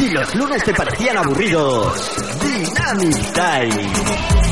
[0.00, 2.10] Si los lunes te parecían aburridos,
[2.40, 3.92] Dynamic Time.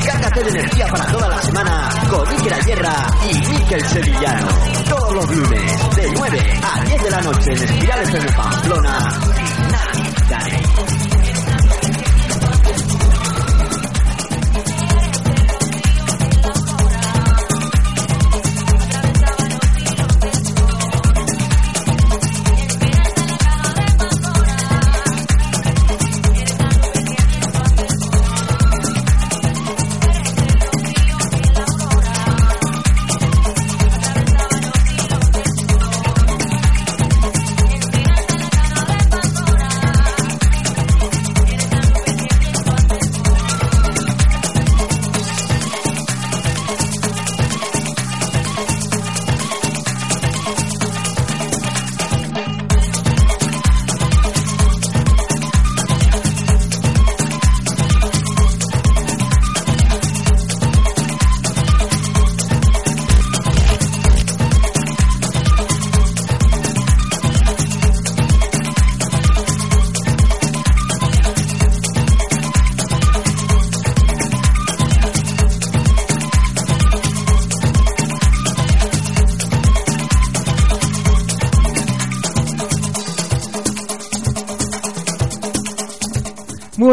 [0.05, 4.47] Cárgate de energía para toda la semana con Iker Ayerra y Mikel Sevillano.
[4.91, 9.21] Todos los lunes, de 9 a 10 de la noche en Espirales de Pamplona.
[9.25, 10.68] Dynamic Time.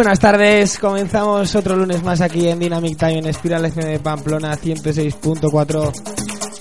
[0.05, 4.55] Buenas tardes, comenzamos otro lunes más aquí en Dynamic Time en Espiral FM de Pamplona
[4.55, 5.91] 106.4.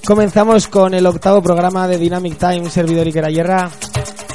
[0.07, 3.71] Comenzamos con el octavo programa de Dynamic Time, servidor Iker Ayerra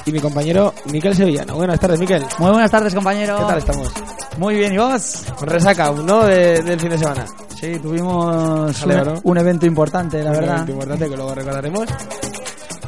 [0.06, 1.56] y mi compañero Miquel Sevillano.
[1.56, 2.24] Buenas tardes, Miquel.
[2.38, 3.38] Muy buenas tardes, compañero.
[3.40, 3.92] ¿Qué tal estamos?
[4.38, 5.24] Muy bien, ¿y vos?
[5.42, 6.26] Resaca ¿no?
[6.26, 7.26] De- del fin de semana.
[7.60, 9.14] Sí, tuvimos un, ¿no?
[9.24, 10.54] un evento importante, la Un verdad.
[10.58, 11.88] evento importante que luego recordaremos.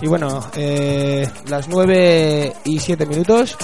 [0.01, 3.57] Y bueno, eh, las 9 y 7 minutos.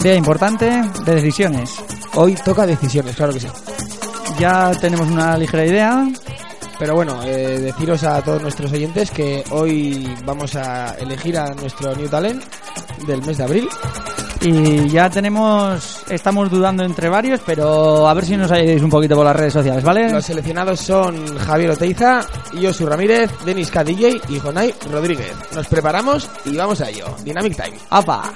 [0.00, 0.66] Día importante
[1.04, 1.70] de decisiones.
[2.16, 3.48] Hoy toca decisiones, claro que sí.
[4.38, 6.08] Ya tenemos una ligera idea.
[6.78, 11.94] Pero bueno, eh, deciros a todos nuestros oyentes que hoy vamos a elegir a nuestro
[11.94, 12.42] New Talent
[13.06, 13.68] del mes de abril.
[14.40, 19.16] Y ya tenemos, estamos dudando entre varios, pero a ver si nos ayudáis un poquito
[19.16, 20.10] por las redes sociales, ¿vale?
[20.10, 22.26] Los seleccionados son Javier Oteiza,
[22.60, 23.84] Josu Ramírez, Denis K.
[23.84, 25.32] DJ y Jonay Rodríguez.
[25.54, 27.06] Nos preparamos y vamos a ello.
[27.24, 27.78] Dynamic Time.
[27.88, 28.30] ¡Apa!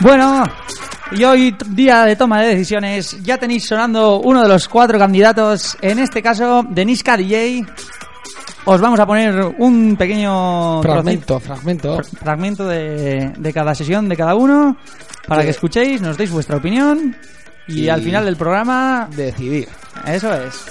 [0.00, 0.44] Bueno,
[1.10, 5.76] y hoy, día de toma de decisiones, ya tenéis sonando uno de los cuatro candidatos,
[5.80, 7.66] en este caso, Deniska DJ.
[8.64, 12.00] os vamos a poner un pequeño Fragmento, fragmento.
[12.22, 14.76] fragmento de, de cada sesión de cada uno
[15.26, 17.16] para De- que escuchéis, nos deis vuestra opinión
[17.66, 19.68] y, Y- al final del programa, Decidir.
[20.06, 20.66] eso es.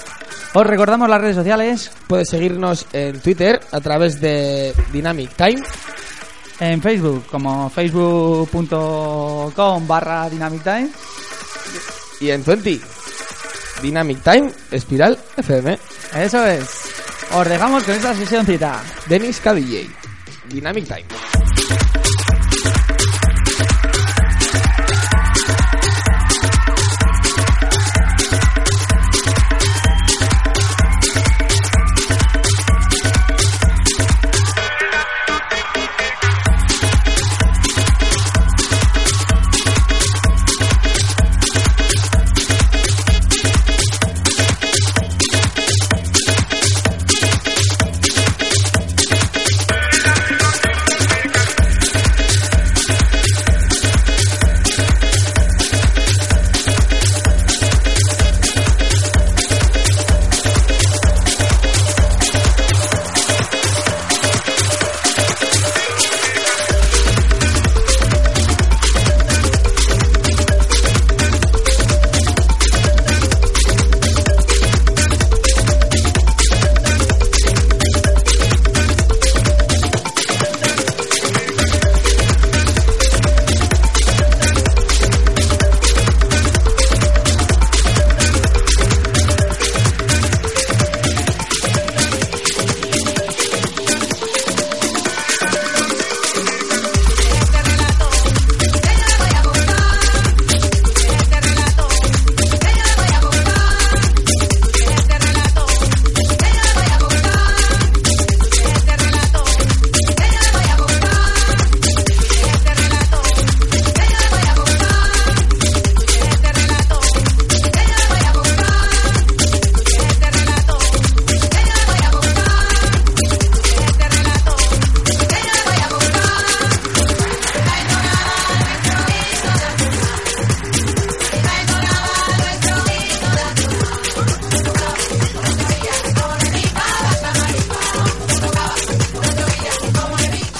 [0.58, 5.62] Os recordamos las redes sociales, Puedes seguirnos en Twitter a través de Dynamic Time
[6.58, 10.90] en Facebook como facebook.com barra Dynamic Time.
[12.18, 12.80] y en 20.
[13.82, 15.78] Dynamic Time, Espiral FM.
[16.16, 16.68] Eso es.
[17.36, 18.82] Os dejamos con esta sesioncita.
[19.06, 19.86] Denis KDJ.
[20.48, 21.17] Dynamic Time.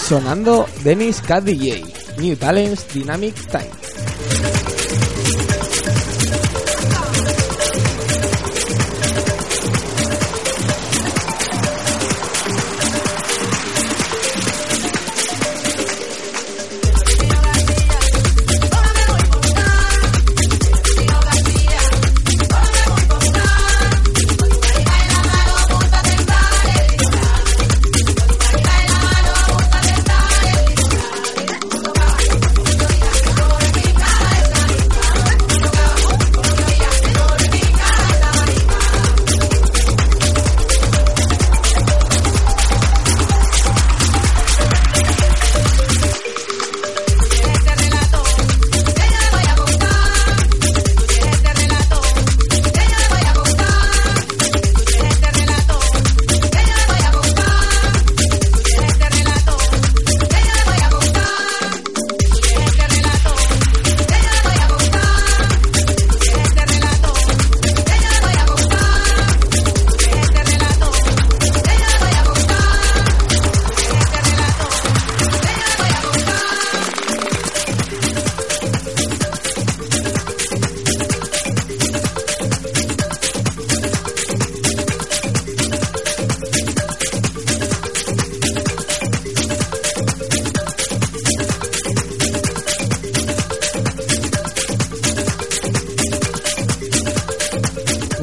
[0.08, 2.16] Sonando Dennis KDJ.
[2.16, 3.77] New Talents Dynamic Time.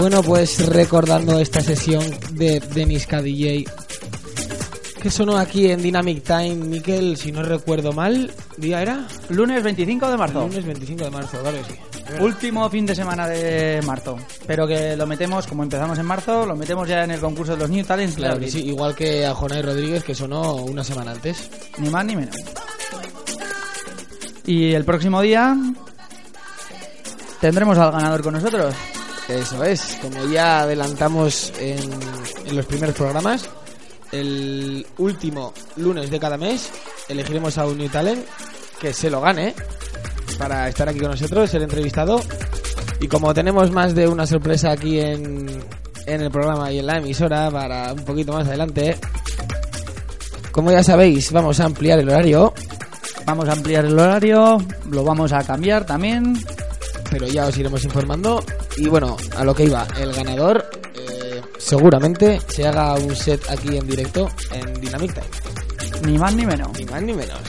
[0.05, 3.65] Bueno, pues recordando esta sesión de Denis KDJ
[5.01, 9.07] que sonó aquí en Dynamic Time, Miquel, si no recuerdo mal, ¿día era?
[9.29, 10.41] Lunes 25 de marzo.
[10.41, 11.79] Lunes 25 de marzo, claro que sí.
[12.19, 14.15] Último fin de semana de marzo.
[14.45, 17.61] Pero que lo metemos, como empezamos en marzo, lo metemos ya en el concurso de
[17.61, 18.15] los New Talents.
[18.15, 21.49] Claro que sí, igual que a Jonay Rodríguez que sonó una semana antes.
[21.79, 22.35] Ni más ni menos.
[24.45, 25.57] Y el próximo día
[27.41, 28.75] tendremos al ganador con nosotros.
[29.27, 31.79] Eso es, como ya adelantamos en,
[32.45, 33.49] en los primeros programas,
[34.11, 36.69] el último lunes de cada mes
[37.09, 38.23] elegiremos a un New Talent
[38.79, 39.55] que se lo gane
[40.37, 42.21] para estar aquí con nosotros, ser entrevistado.
[42.99, 45.47] Y como tenemos más de una sorpresa aquí en,
[46.05, 48.97] en el programa y en la emisora para un poquito más adelante.
[50.51, 52.53] Como ya sabéis, vamos a ampliar el horario,
[53.25, 54.59] Vamos a ampliar el horario,
[54.91, 56.37] lo vamos a cambiar también.
[57.15, 58.43] Pero ya os iremos informando.
[58.75, 63.77] Y bueno, a lo que iba, el ganador eh, seguramente se haga un set aquí
[63.77, 66.11] en directo en Dynamic Time.
[66.11, 66.77] Ni más ni menos.
[66.77, 67.39] Ni más ni menos.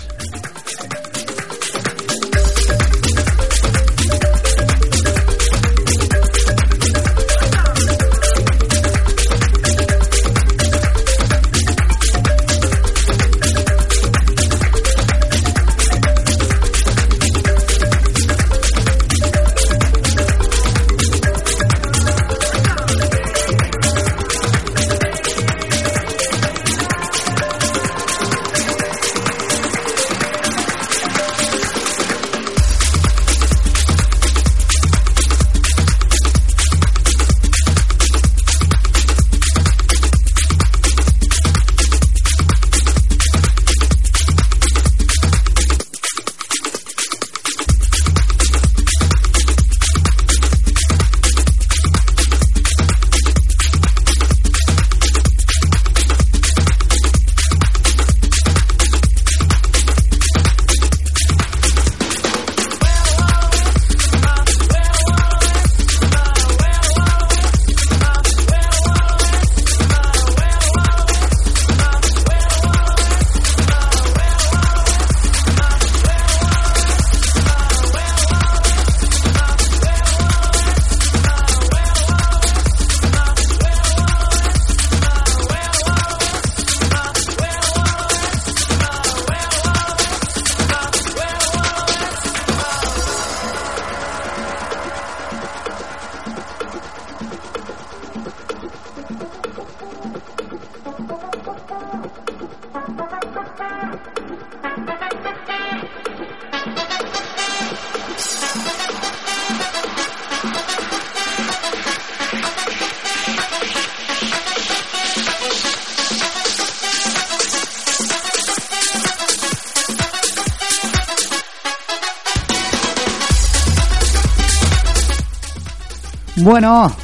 [126.47, 126.95] Bueno,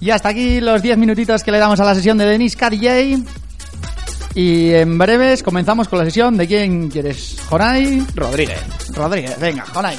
[0.00, 3.18] y hasta aquí los 10 minutitos que le damos a la sesión de Denis DJ.
[4.34, 8.58] Y en breves comenzamos con la sesión de quién quieres, Jonay Rodríguez.
[8.94, 9.38] Rodríguez.
[9.38, 9.98] Venga, Jonay.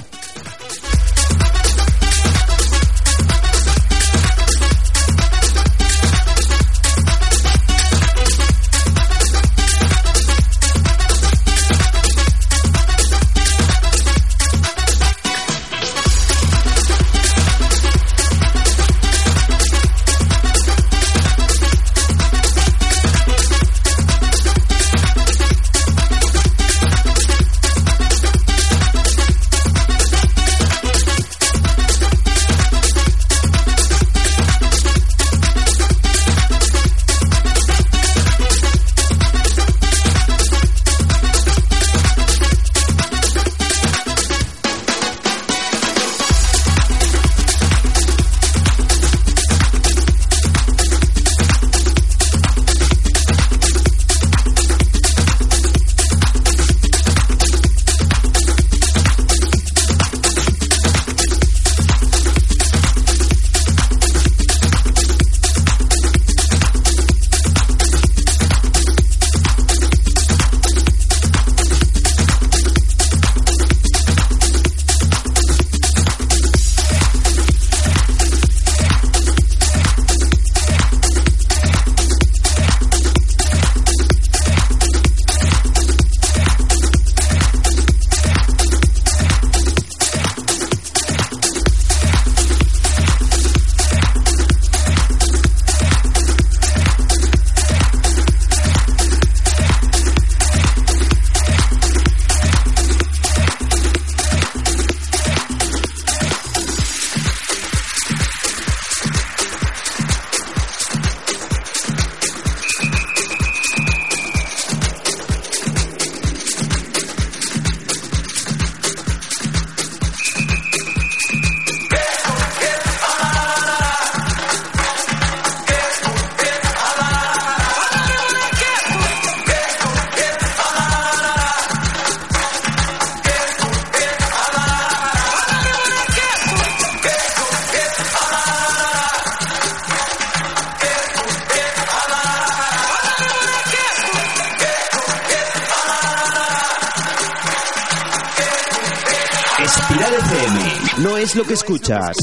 [151.71, 152.15] Escuchas,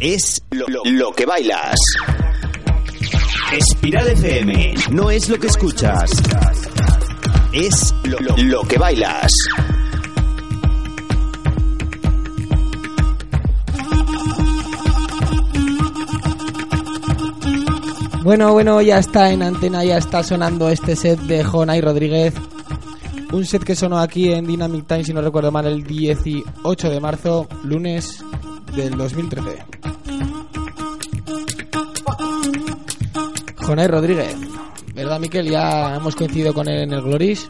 [0.00, 1.76] es lo, lo- lo que bailas.
[3.52, 6.10] Espiral FM no es lo que escuchas,
[7.52, 9.30] es lo, lo- que bailas.
[18.22, 22.34] Bueno, bueno, ya está en antena, ya está sonando este set de Jonay Rodríguez.
[23.32, 27.00] Un set que sonó aquí en Dynamic Time, si no recuerdo mal, el 18 de
[27.00, 28.24] marzo, lunes
[28.74, 29.64] del 2013.
[33.66, 34.34] Jonay Rodríguez.
[34.94, 35.48] ¿Verdad, Miquel?
[35.48, 37.48] Ya hemos coincidido con él en el Gloris,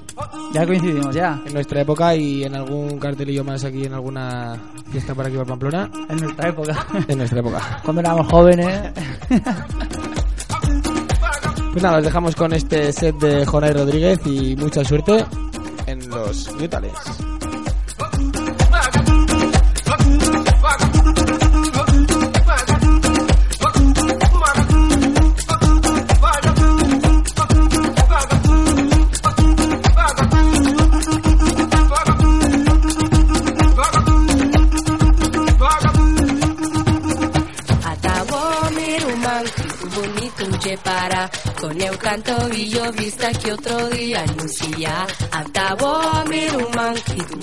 [0.53, 1.41] Ya coincidimos, ya.
[1.47, 4.59] en nuestra época, y en algún cartelillo más aquí, en alguna
[4.91, 5.89] fiesta por aquí por Pamplona.
[6.11, 6.87] En nuestra época.
[7.09, 7.81] En nuestra época.
[7.85, 8.93] Cuando éramos jóvenes.
[11.73, 15.25] Pues nada, os dejamos con este set de Jonay Rodríguez y mucha suerte
[16.57, 17.28] brutales.
[42.09, 46.95] Canto y yo vista que otro día anuncia Atabo Miruman,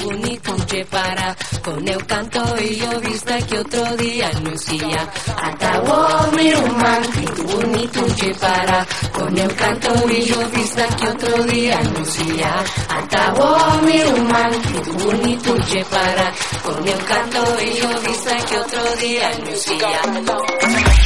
[0.04, 1.36] bonito che para.
[1.64, 5.08] Con eu canto y yo vista que otro día anuncia
[5.38, 7.04] Atabo Miruman,
[7.46, 8.84] bonito che para.
[9.14, 14.52] Con eu canto y yo vista que otro día anuncia Atabo Miruman,
[14.98, 16.34] bonito che para.
[16.64, 21.05] Con eu canto y yo vista que otro día anuncia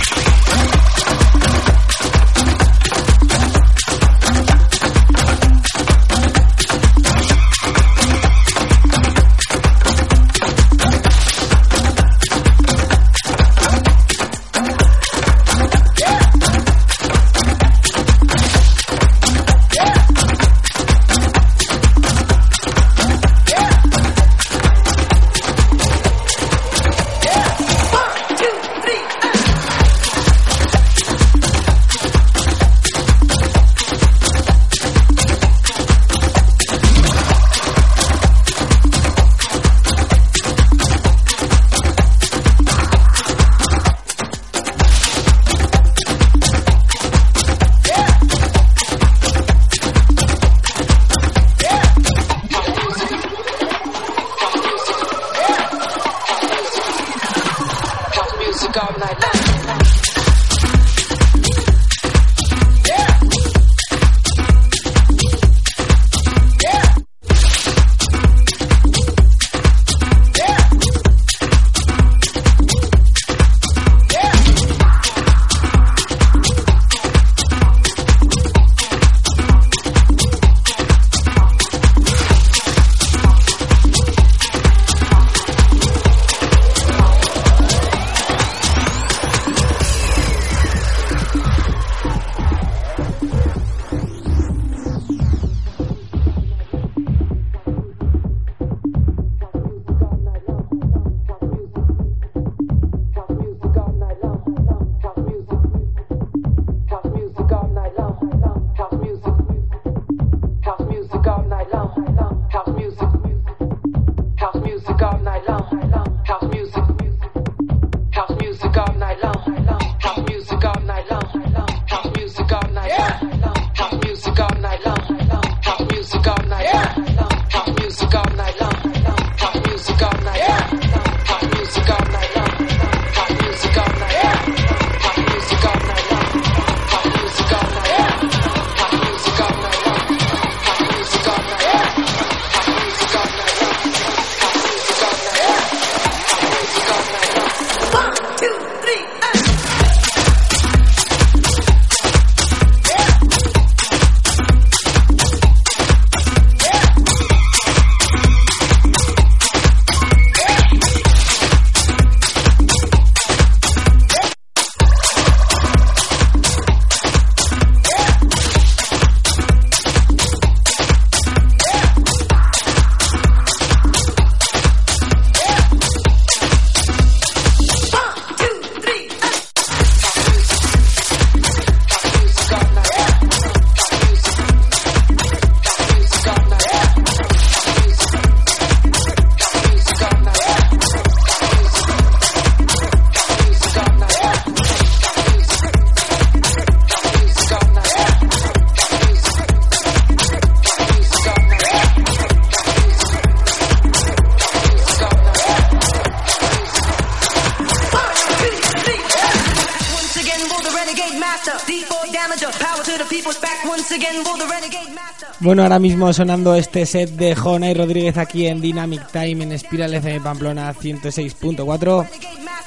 [215.60, 219.52] Bueno, ahora mismo sonando este set de Jona y Rodríguez aquí en Dynamic Time en
[219.52, 222.08] Espiral FM Pamplona 106.4.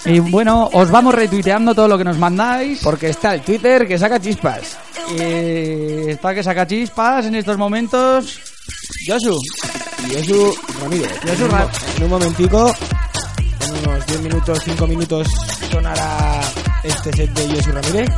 [0.04, 2.80] Y bueno, os vamos retuiteando todo lo que nos mandáis.
[2.82, 4.76] Porque está el Twitter que saca chispas.
[5.10, 8.38] Y está que saca chispas en estos momentos.
[9.08, 9.40] Josu.
[10.10, 11.18] Y Josu Ramírez.
[11.22, 12.74] Josu en, un, Ra- mo- en un momentico,
[13.60, 15.28] en unos 10 minutos, 5 minutos,
[15.70, 16.42] sonará
[16.84, 18.10] este set de Josu Ramírez.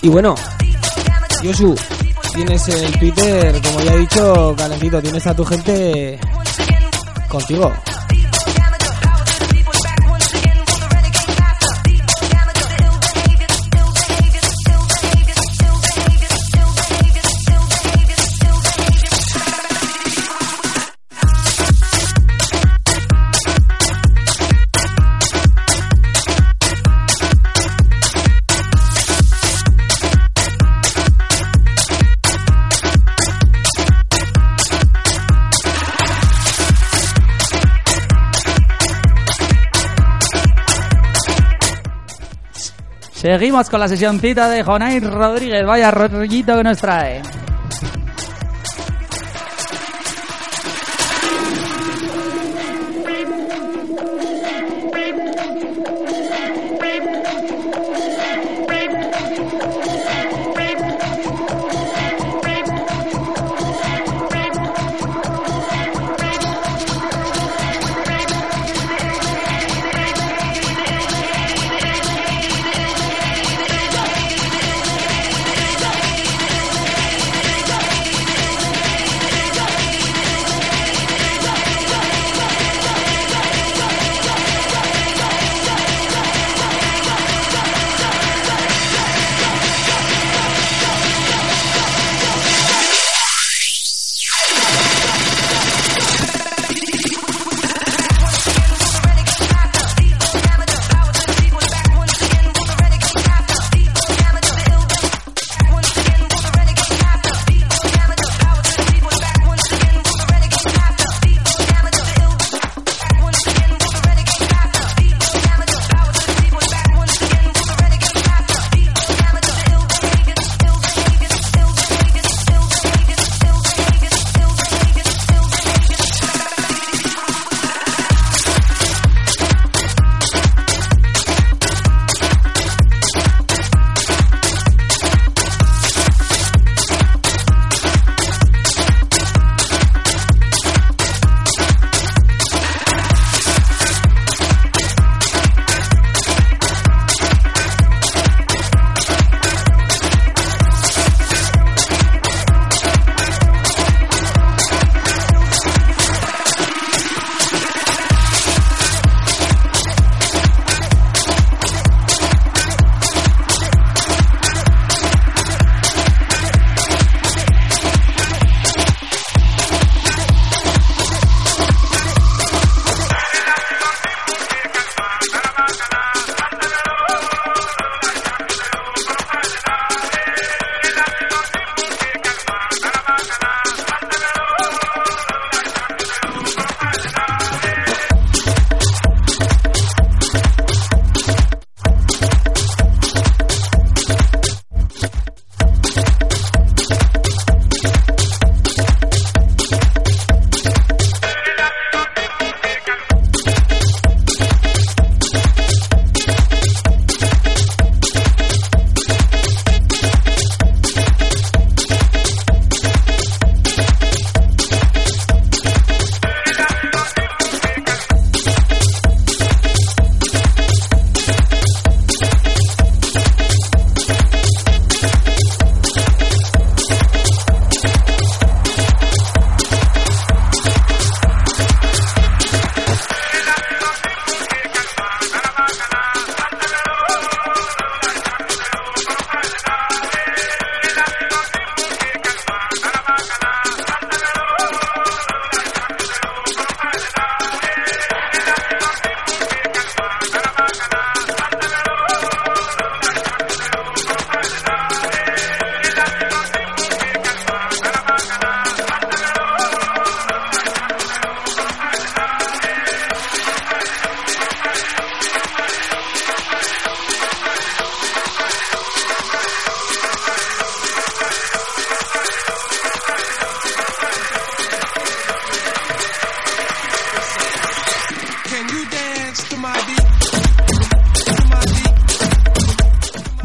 [0.00, 0.34] Y bueno,
[1.42, 1.74] Josu,
[2.34, 6.18] tienes el Twitter, como ya he dicho, calentito, tienes a tu gente
[7.28, 7.72] contigo.
[43.24, 45.64] Seguimos con la sesioncita de Jonay Rodríguez.
[45.64, 47.22] Vaya rollito que nos trae.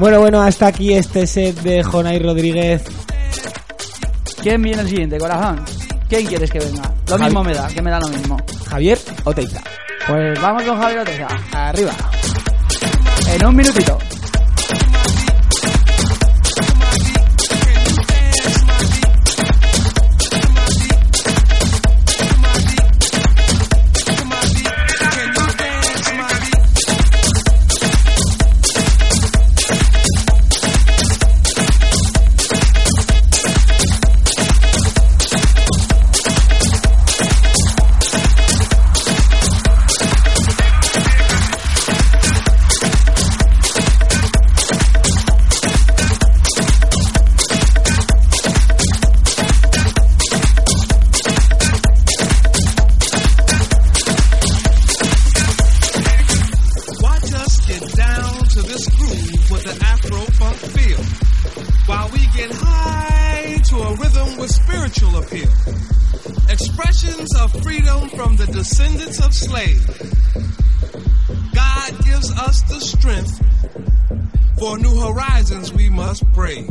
[0.09, 2.81] Bueno, bueno, hasta aquí este set de Jonay Rodríguez.
[4.41, 5.63] ¿Quién viene el siguiente, corazón?
[6.07, 6.81] ¿Quién quieres que venga?
[7.05, 7.25] Lo Javi.
[7.25, 8.35] mismo me da, que me da lo mismo.
[8.67, 9.61] Javier Oteiza.
[10.07, 11.27] Pues vamos con Javier Oteza.
[11.51, 11.91] Arriba.
[13.35, 13.98] En un minutito.
[72.79, 76.69] The strength for new horizons we must brave.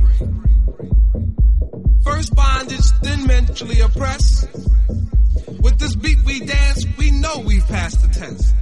[2.03, 4.49] First bondage, then mentally oppressed.
[5.61, 8.55] With this beat we dance, we know we've passed the test.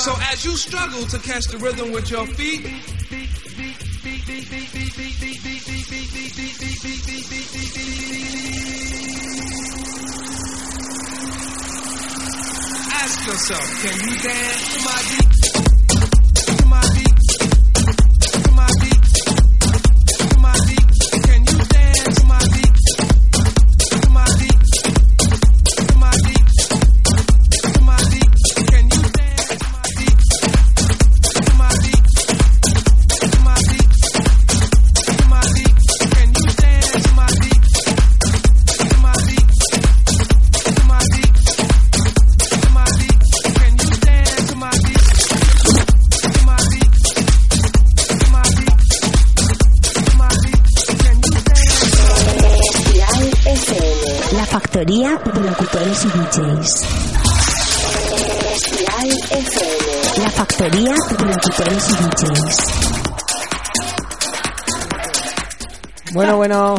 [0.00, 2.64] So as you struggle to catch the rhythm with your feet,
[12.94, 15.39] ask yourself, can you dance to my beat?
[56.04, 56.82] Y DJs.
[60.18, 62.56] La factoría de y DJs.
[66.12, 66.74] Bueno, bueno.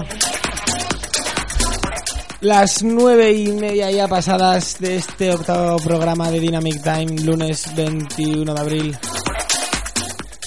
[2.41, 8.53] Las nueve y media ya pasadas de este octavo programa de Dynamic Time, lunes 21
[8.53, 8.97] de abril.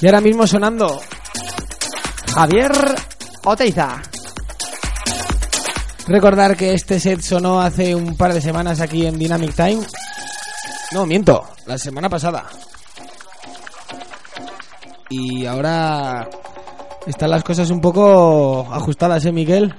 [0.00, 1.00] Y ahora mismo sonando
[2.34, 2.72] Javier
[3.44, 4.02] Oteiza.
[6.06, 9.80] Recordar que este set sonó hace un par de semanas aquí en Dynamic Time.
[10.92, 12.44] No, miento, la semana pasada.
[15.08, 16.28] Y ahora
[17.06, 19.74] están las cosas un poco ajustadas, ¿eh, Miguel?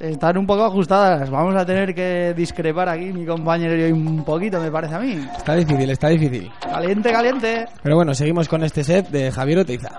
[0.00, 1.30] Están un poco ajustadas.
[1.30, 4.98] Vamos a tener que discrepar aquí, mi compañero y yo, un poquito, me parece a
[4.98, 5.28] mí.
[5.36, 6.50] Está difícil, está difícil.
[6.60, 7.66] Caliente, caliente.
[7.82, 9.90] Pero bueno, seguimos con este set de Javier Oteiza.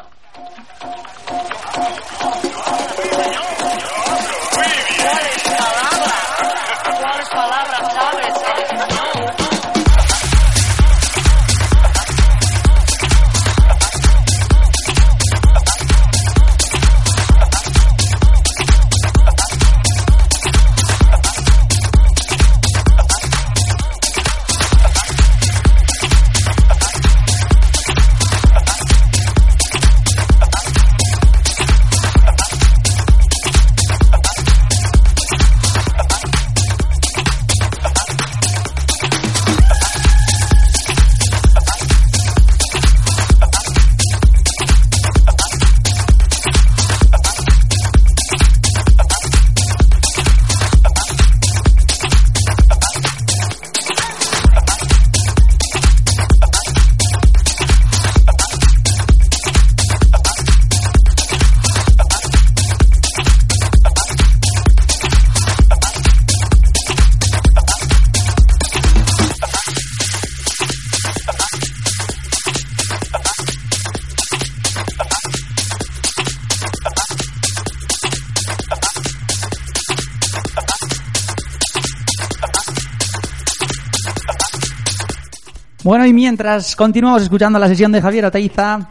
[85.83, 88.89] Bueno, y mientras continuamos escuchando la sesión de Javier Oteiza,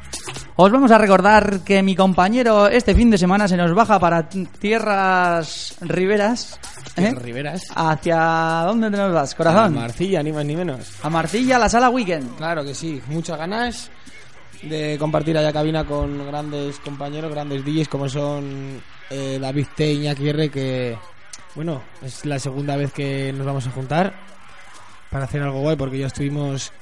[0.56, 4.28] Os vamos a recordar que mi compañero este fin de semana se nos baja para
[4.28, 6.58] tierras riberas.
[6.96, 7.14] ¿eh?
[7.14, 7.62] Riveras.
[7.74, 9.74] ¿Hacia dónde te nos vas, A corazón?
[9.74, 10.92] Marcilla, ni más ni menos.
[11.02, 12.36] A Marcilla, la sala weekend.
[12.36, 13.90] Claro que sí, muchas ganas
[14.62, 19.92] de compartir allá cabina con grandes compañeros, grandes DJs como son eh, David T.
[19.92, 20.98] Iñaki R, que,
[21.54, 24.12] bueno, es la segunda vez que nos vamos a juntar
[25.10, 26.72] para hacer algo guay, porque ya estuvimos,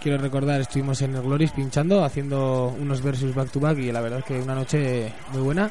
[0.00, 4.00] quiero recordar, estuvimos en el Gloris pinchando, haciendo unos versus back to back y la
[4.00, 5.70] verdad es que una noche muy buena.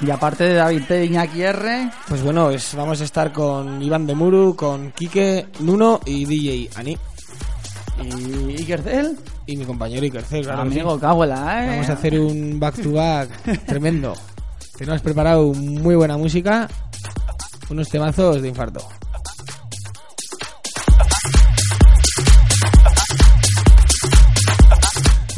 [0.00, 1.04] Y aparte de David T.
[1.06, 6.00] Iñaki R, Pues bueno, es- vamos a estar con Iván de Muru, con Quique, Nuno
[6.06, 6.96] y DJ Ani.
[8.02, 10.68] y Ikercel, Y mi compañero Ikercel, claro sí.
[10.68, 11.70] amigo Cabuela, ¿eh?
[11.70, 13.28] Vamos a hacer un back to back
[13.66, 14.14] tremendo.
[14.76, 16.68] Tenemos preparado muy buena música,
[17.68, 18.80] unos temazos de infarto.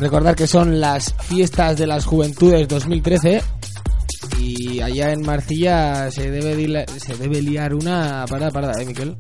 [0.01, 3.43] Recordar que son las fiestas de las juventudes 2013
[4.39, 9.15] y allá en Marcilla se debe, dila- se debe liar una parada, parada, ¿eh, Miquel?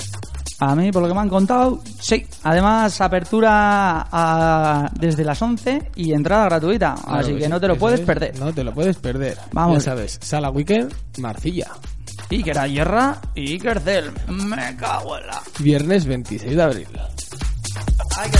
[0.60, 2.26] A mí, por lo que me han contado, sí.
[2.44, 6.94] Además, apertura a- desde las 11 y entrada gratuita.
[7.02, 8.38] Claro así que sí, no te lo puedes es, perder.
[8.38, 9.36] No te lo puedes perder.
[9.52, 9.78] Vamos.
[9.84, 11.68] Ya sabes, Sala Weekend, Marcilla.
[12.30, 14.12] Iker Ayerra y Ikercel.
[14.28, 15.42] Me cago en la...
[15.58, 16.86] Viernes 26 de abril.
[18.18, 18.38] Hay que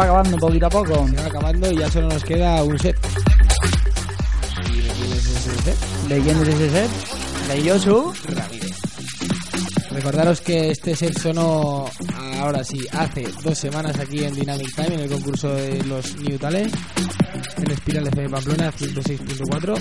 [0.00, 1.08] va acabando poquito a poco.
[1.08, 2.96] Se va acabando y ya solo nos queda un set.
[4.72, 5.78] ¿Y de quién es ese set?
[6.08, 6.90] ¿De quién es ese set?
[7.48, 8.12] De Yosu.
[8.28, 8.76] Ramírez.
[9.90, 11.90] Recordaros que este set sonó
[12.38, 16.38] ahora sí, hace dos semanas aquí en Dynamic Time, en el concurso de los New
[16.38, 16.74] Talent,
[17.58, 19.76] en Espiral FM Pamplona 106.4.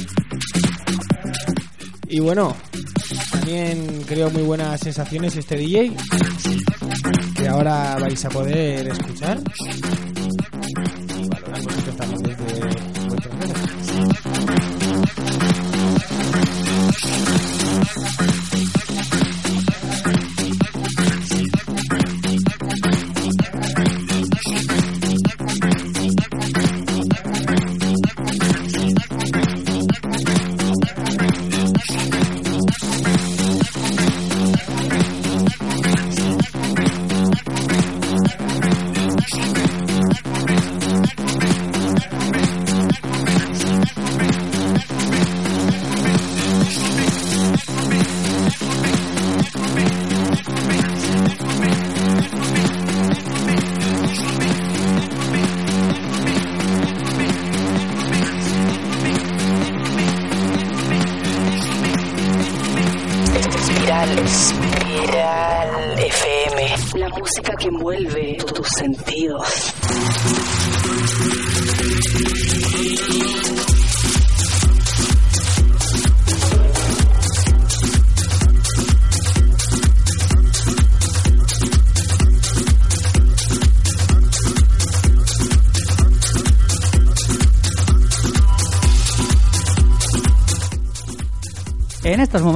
[2.10, 2.56] Y bueno,
[3.32, 5.96] también creo muy buenas sensaciones este DJ,
[7.36, 9.40] que ahora vais a poder escuchar.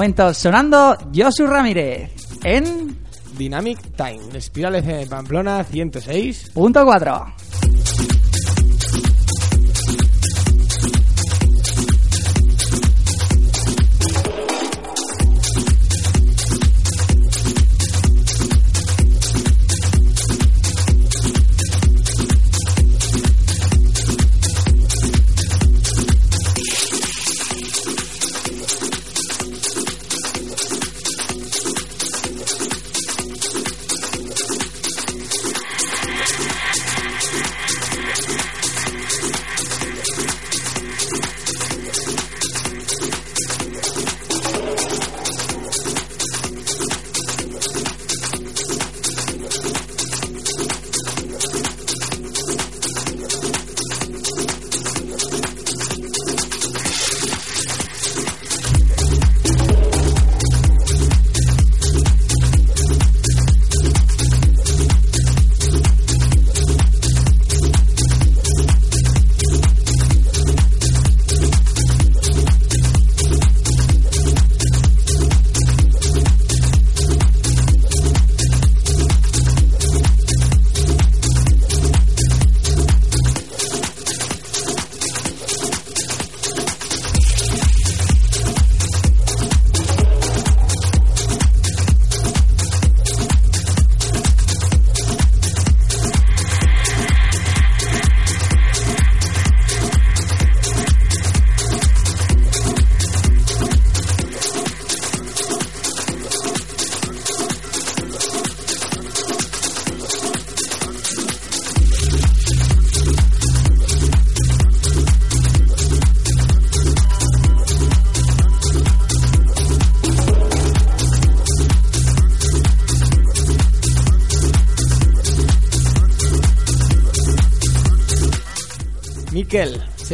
[0.04, 2.12] Momentos sonando Josu Ramírez
[2.44, 2.98] en
[3.38, 6.52] Dynamic Time, Espiral FM Pamplona 106.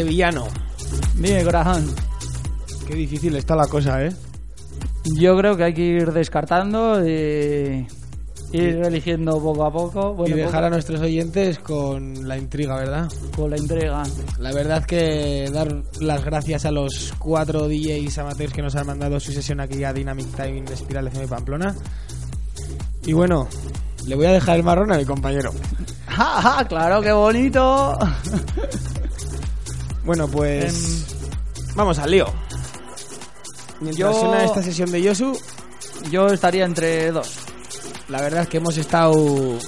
[0.03, 0.47] Sevillano.
[1.15, 1.93] Dime, corazón.
[2.87, 4.13] Qué difícil está la cosa, ¿eh?
[5.19, 7.85] Yo creo que hay que ir descartando y
[8.51, 10.13] ir eligiendo poco a poco.
[10.13, 13.09] Bueno, y dejar poco- a nuestros oyentes con la intriga, ¿verdad?
[13.35, 14.03] con la entrega.
[14.39, 19.19] La verdad que dar las gracias a los cuatro DJs amateurs que nos han mandado
[19.19, 21.75] su sesión aquí a Dynamic Time de Espiral FM Pamplona.
[23.05, 23.47] Y bueno,
[24.07, 25.51] le voy a dejar el marrón a mi compañero.
[26.07, 26.67] ¡Ja, ja!
[26.67, 27.97] ¡Claro, qué bonito!
[30.09, 31.05] Bueno, pues
[31.75, 32.25] vamos al lío.
[33.79, 35.37] Mientras Yo- suena esta sesión de Yosu,
[36.09, 37.35] Yo estaría entre dos.
[38.07, 39.13] la verdad es que hemos estado,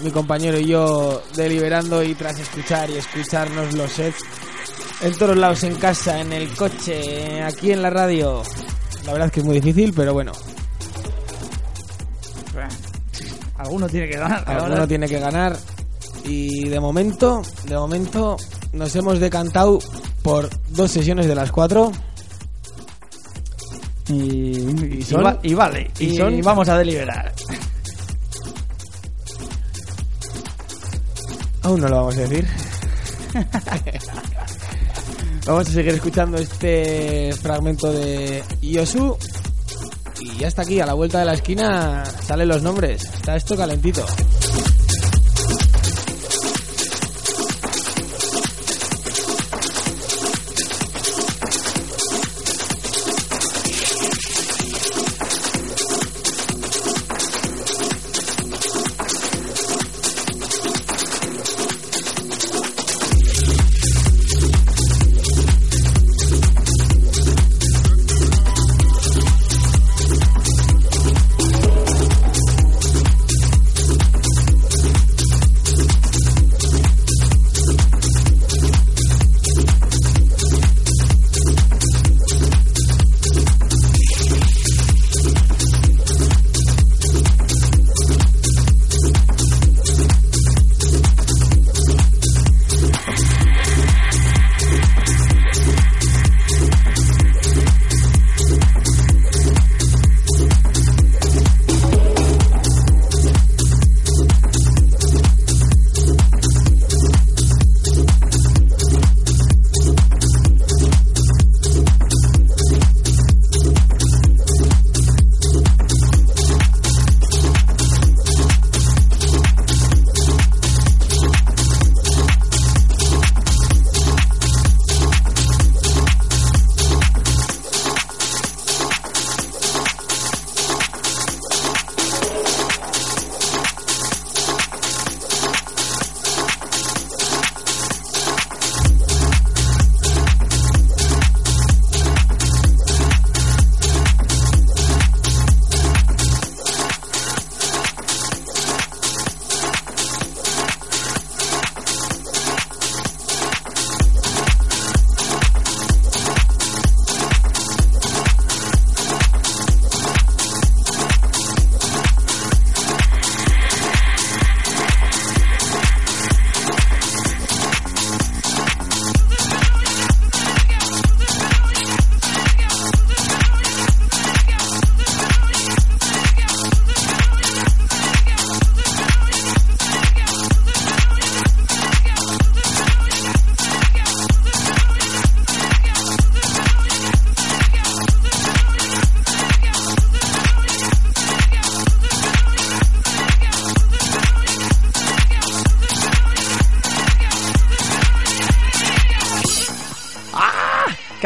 [0.01, 4.17] mi compañero y yo, deliberando y tras escuchar y escucharnos los sets
[5.01, 8.41] en todos lados, en casa, en el coche, aquí en la radio.
[9.05, 10.31] La verdad es que es muy difícil, pero bueno,
[13.59, 14.43] Alguno tiene que ganar.
[14.49, 15.55] alguno tiene que ganar.
[16.25, 18.37] Y de momento, de momento,
[18.73, 19.77] nos hemos decantado
[20.23, 21.91] por dos sesiones de las cuatro.
[24.07, 25.25] Y, y, ¿Y son?
[25.25, 25.89] va- y vale.
[25.99, 26.41] ¿Y Y, son?
[26.41, 27.33] vamos a deliberar.
[31.63, 32.47] Aún no lo vamos a decir.
[35.45, 39.17] vamos a seguir escuchando este fragmento de Yosu.
[40.19, 43.03] Y ya está aquí, a la vuelta de la esquina salen los nombres.
[43.03, 44.05] Está esto calentito.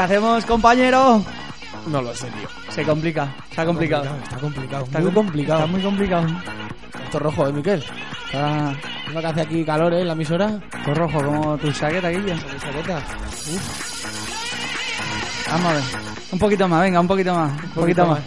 [0.06, 1.22] Hacemos, compañero?
[1.88, 2.48] No lo sé, tío.
[2.70, 4.06] Se complica, se ha complicado.
[4.24, 4.86] Está complicado.
[4.86, 5.60] Está muy com- complicado.
[5.60, 6.28] Está muy complicado.
[7.04, 7.84] Esto rojo, ¿eh, Miquel?
[8.26, 8.74] Está
[9.14, 10.60] ¿No que hace aquí calor, eh, en la emisora?
[10.84, 12.34] todo rojo como tu chaqueta, Guillo.
[12.36, 13.00] ¿Mi chaqueta?
[15.52, 15.84] Vamos a ver.
[16.32, 17.52] Un poquito más, venga, un poquito más.
[17.64, 18.20] Un poquito más.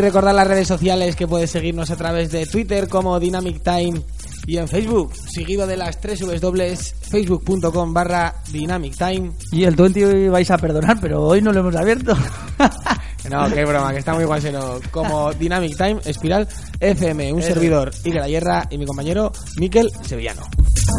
[0.00, 4.02] Recordar las redes sociales que puedes seguirnos a través de Twitter como Dynamic Time
[4.46, 9.32] y en Facebook, seguido de las tres dobles facebook.com barra Dynamic Time.
[9.52, 12.16] Y el 20 vais a perdonar, pero hoy no lo hemos abierto.
[13.28, 14.80] No, qué broma, que está muy guasero.
[14.90, 16.48] Como Dynamic Time, Espiral,
[16.80, 17.48] FM, un Eso.
[17.48, 20.42] servidor, Iker Ayerra y mi compañero Miquel Sevillano.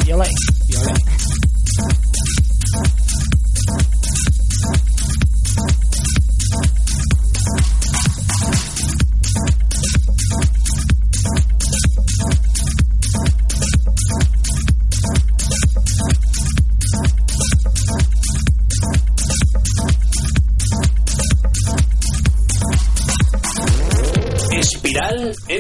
[0.06, 0.30] Y olé,
[0.70, 0.94] y olé.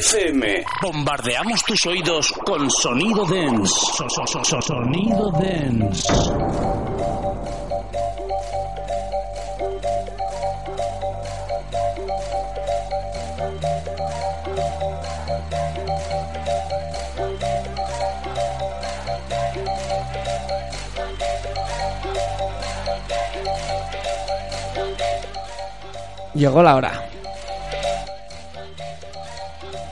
[0.01, 0.63] FM.
[0.81, 3.71] Bombardeamos tus oídos con sonido dance.
[3.95, 6.09] So- so- so- so- sonido dance.
[26.33, 27.10] Llegó la hora.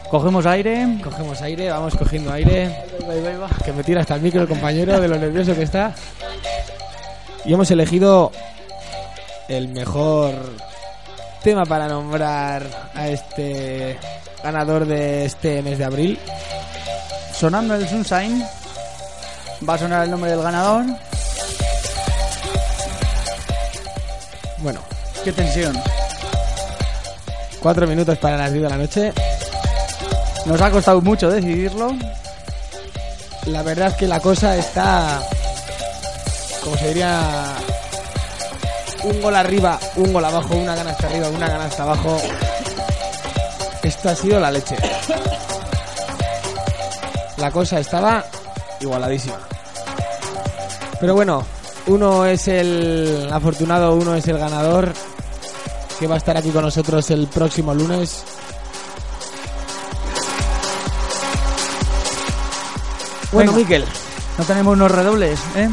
[0.10, 0.98] Cogemos aire.
[1.04, 2.84] Cogemos aire, vamos cogiendo aire.
[3.64, 5.94] Que me tira hasta el micro el compañero de lo nervioso que está.
[7.46, 8.32] Y hemos elegido
[9.48, 10.34] el mejor
[11.44, 13.98] tema para nombrar a este
[14.44, 16.20] ganador de este mes de abril.
[17.34, 18.44] Sonando el Sunshine.
[19.68, 20.86] Va a sonar el nombre del ganador.
[24.60, 24.82] Bueno,
[25.24, 25.78] Qué tensión.
[27.60, 29.14] cuatro minutos para las 10 de la noche.
[30.50, 31.96] Nos ha costado mucho decidirlo.
[33.46, 35.22] La verdad es que la cosa está,
[36.64, 37.22] como se diría,
[39.04, 42.20] un gol arriba, un gol abajo, una canasta arriba, una canasta abajo.
[43.84, 44.76] Esto ha sido la leche.
[47.38, 48.26] La cosa estaba
[48.80, 49.38] igualadísima.
[51.00, 51.46] Pero bueno,
[51.86, 54.94] uno es el afortunado, uno es el ganador,
[56.00, 58.24] que va a estar aquí con nosotros el próximo lunes.
[63.32, 63.64] Bueno, Venga.
[63.64, 63.86] Miquel,
[64.38, 65.70] No tenemos unos redobles, ¿eh?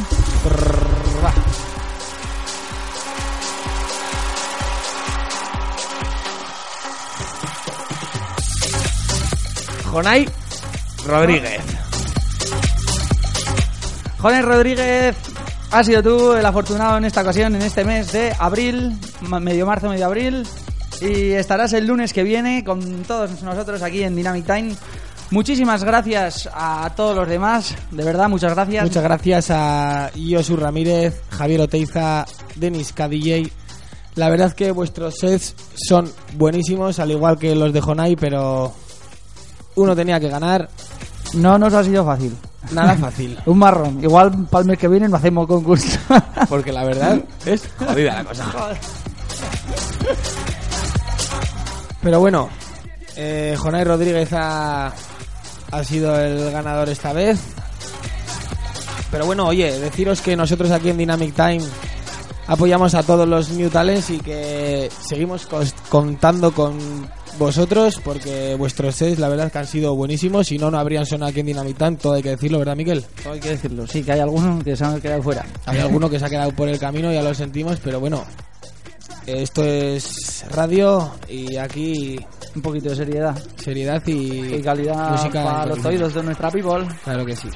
[9.90, 10.28] Jonay
[11.06, 11.62] Rodríguez.
[14.18, 15.16] Jones Rodríguez,
[15.70, 19.88] has sido tú el afortunado en esta ocasión, en este mes de abril, medio marzo,
[19.88, 20.46] medio abril.
[21.00, 24.74] Y estarás el lunes que viene con todos nosotros aquí en Dynamic Time.
[25.30, 28.84] Muchísimas gracias a todos los demás, de verdad, muchas gracias.
[28.84, 32.24] Muchas gracias a Yosu Ramírez, Javier Oteiza,
[32.54, 33.50] Denis KDJ,
[34.14, 38.72] La verdad que vuestros sets son buenísimos, al igual que los de Jonai, pero
[39.74, 40.68] uno tenía que ganar.
[41.34, 42.34] No nos ha sido fácil.
[42.70, 43.36] Nada fácil.
[43.46, 44.02] Un marrón.
[44.02, 45.98] Igual para el mes que viene no hacemos concurso.
[46.48, 48.46] Porque la verdad es jodida la cosa.
[52.00, 52.48] Pero bueno,
[53.16, 54.92] eh, Jonai Rodríguez ha,
[55.70, 57.38] ha sido el ganador esta vez.
[59.10, 61.62] Pero bueno, oye, deciros que nosotros aquí en Dynamic Time
[62.46, 65.48] apoyamos a todos los New Talents y que seguimos
[65.88, 66.78] contando con
[67.38, 71.30] vosotros porque vuestros sets la verdad que han sido buenísimos si no no habrían sonado
[71.30, 73.86] aquí en Dynamic Time todo hay que decirlo verdad Miquel Todo hay que decirlo.
[73.86, 75.44] Sí, que hay algunos que se han quedado fuera.
[75.66, 78.24] hay alguno que se ha quedado por el camino ya lo sentimos pero bueno
[79.26, 82.18] esto es radio y aquí
[82.56, 86.86] Un poquito de seriedad seriedad y, y calidad para los oídos de nuestra people.
[87.04, 87.48] Claro que sí.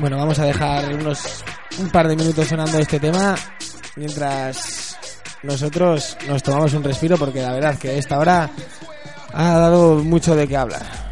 [0.00, 1.44] Bueno, vamos a dejar unos
[1.78, 3.34] un par de minutos sonando este tema
[3.96, 4.96] mientras
[5.42, 8.50] nosotros nos tomamos un respiro porque la verdad que esta hora
[9.32, 11.07] ha dado mucho de qué hablar.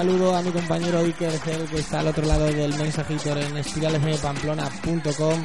[0.00, 5.44] Saludo a mi compañero Iker Cel, que está al otro lado del mensajito en espiralfmpamplona.com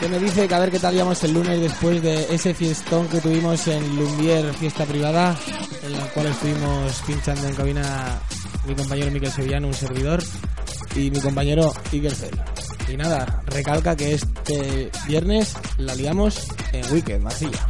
[0.00, 3.06] que me dice que a ver qué tal íbamos el lunes después de ese fiestón
[3.06, 5.36] que tuvimos en Lumbier, fiesta privada,
[5.84, 8.18] en la cual estuvimos pinchando en cabina
[8.66, 10.20] mi compañero Miquel Sevillano, un servidor,
[10.96, 12.36] y mi compañero Iker Cel.
[12.88, 17.69] Y nada, recalca que este viernes la liamos en Wicked, Marsella.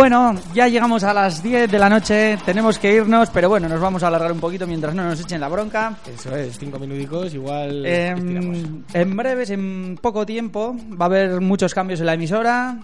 [0.00, 3.78] Bueno, ya llegamos a las 10 de la noche, tenemos que irnos, pero bueno, nos
[3.78, 5.94] vamos a alargar un poquito mientras no nos echen la bronca.
[6.10, 7.84] Eso es, cinco minuticos, igual.
[7.84, 8.58] Estiramos.
[8.94, 12.78] en breves, en poco tiempo, va a haber muchos cambios en la emisora,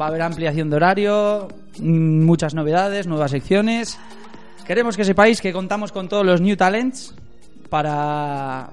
[0.00, 1.48] va a haber ampliación de horario,
[1.80, 3.98] mm, muchas novedades, nuevas secciones.
[4.64, 7.16] Queremos que sepáis que contamos con todos los New Talents
[7.68, 8.70] para,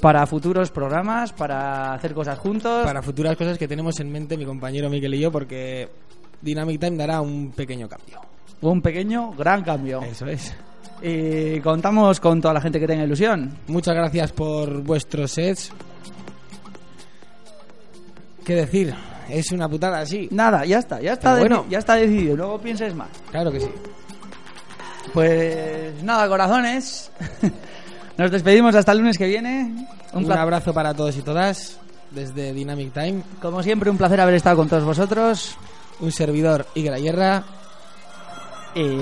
[0.00, 2.84] para futuros programas, para hacer cosas juntos.
[2.84, 5.88] Para futuras cosas que tenemos en mente mi compañero Miquel y yo, porque
[6.44, 8.20] Dynamic Time dará un pequeño cambio.
[8.60, 10.02] Un pequeño, gran cambio.
[10.02, 10.54] Eso es.
[11.02, 13.50] Y contamos con toda la gente que tenga ilusión.
[13.66, 15.70] Muchas gracias por vuestros sets.
[18.44, 18.94] ¿Qué decir?
[19.28, 20.28] Es una putada así.
[20.30, 21.64] Nada, ya está, ya está, bueno.
[21.70, 23.08] ya está decidido, luego pienses más.
[23.30, 23.68] Claro que sí.
[25.12, 27.10] Pues nada, corazones.
[28.18, 29.86] Nos despedimos hasta el lunes que viene.
[30.12, 31.78] Un, pla- abrazo para todos y todas.
[32.10, 33.22] desde Dynamic Time.
[33.40, 35.56] Como siempre, un placer haber estado con todos vosotros.
[36.00, 37.42] Un servidor, Iker Ayerra.
[38.74, 38.98] Y.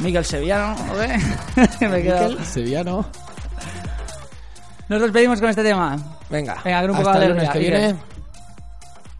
[0.00, 1.80] Miguel Sevillano, ¿ok?
[1.80, 3.06] Me he quedado- Miquel Sevillano.
[4.88, 5.96] Nos despedimos con este tema.
[6.30, 7.96] Venga, Venga, grupo hasta el lunes que viene.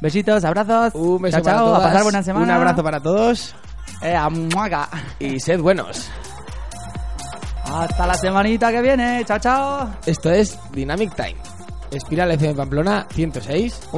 [0.00, 0.94] Besitos, abrazos.
[0.94, 1.80] Un beso chao, para chao, todas.
[1.80, 2.44] a pasar buena semana.
[2.44, 3.54] Un abrazo para todos.
[4.02, 4.16] Eh.
[5.18, 6.08] Y sed buenos.
[7.64, 9.24] Hasta la semanita que viene.
[9.24, 9.90] Chao, chao.
[10.04, 11.36] Esto es Dynamic Time.
[11.90, 13.88] Espiral FM Pamplona 106.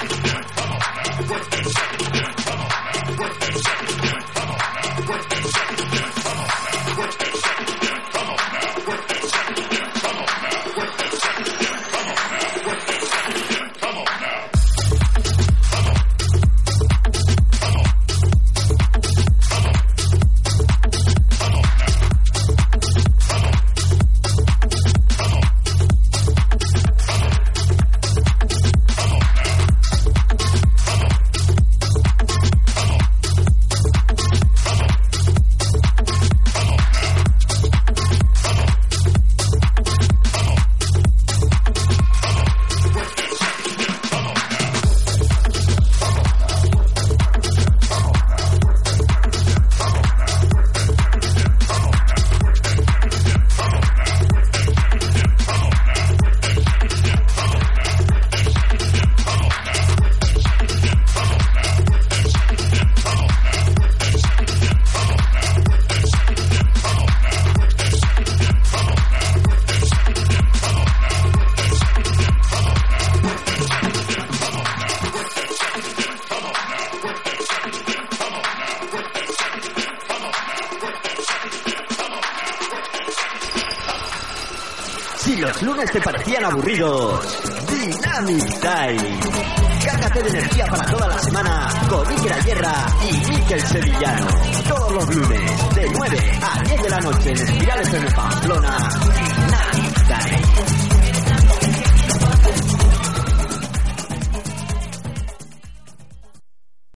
[0.00, 1.87] Work that shit.
[86.68, 87.07] Parecían